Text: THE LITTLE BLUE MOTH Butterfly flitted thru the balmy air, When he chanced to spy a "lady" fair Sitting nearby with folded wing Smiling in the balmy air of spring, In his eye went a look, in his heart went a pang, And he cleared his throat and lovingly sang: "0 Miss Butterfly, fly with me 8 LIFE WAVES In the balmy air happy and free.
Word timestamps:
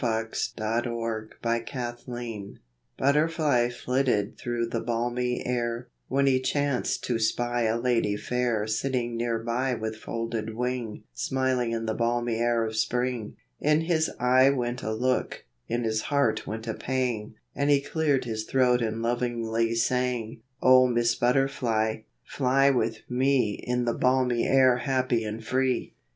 THE 0.01 0.33
LITTLE 0.57 1.27
BLUE 1.43 1.79
MOTH 2.07 2.57
Butterfly 2.97 3.69
flitted 3.69 4.35
thru 4.35 4.65
the 4.67 4.79
balmy 4.79 5.45
air, 5.45 5.89
When 6.07 6.25
he 6.25 6.39
chanced 6.39 7.03
to 7.03 7.19
spy 7.19 7.65
a 7.67 7.77
"lady" 7.79 8.17
fair 8.17 8.65
Sitting 8.65 9.15
nearby 9.15 9.75
with 9.75 9.95
folded 9.95 10.55
wing 10.55 11.03
Smiling 11.13 11.71
in 11.71 11.85
the 11.85 11.93
balmy 11.93 12.37
air 12.37 12.65
of 12.65 12.77
spring, 12.77 13.35
In 13.59 13.81
his 13.81 14.09
eye 14.19 14.49
went 14.49 14.81
a 14.81 14.91
look, 14.91 15.45
in 15.67 15.83
his 15.83 16.01
heart 16.01 16.47
went 16.47 16.65
a 16.67 16.73
pang, 16.73 17.35
And 17.53 17.69
he 17.69 17.79
cleared 17.79 18.25
his 18.25 18.45
throat 18.45 18.81
and 18.81 19.03
lovingly 19.03 19.75
sang: 19.75 20.41
"0 20.63 20.87
Miss 20.87 21.13
Butterfly, 21.13 21.97
fly 22.25 22.71
with 22.71 23.01
me 23.07 23.59
8 23.59 23.59
LIFE 23.59 23.59
WAVES 23.59 23.63
In 23.77 23.85
the 23.85 23.93
balmy 23.93 24.47
air 24.47 24.77
happy 24.77 25.23
and 25.23 25.45
free. 25.45 25.93